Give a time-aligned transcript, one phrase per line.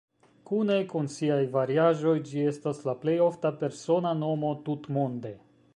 [0.51, 5.39] Kune kun siaj variaĵoj ĝi estas la plej ofta persona nomo tutmonde.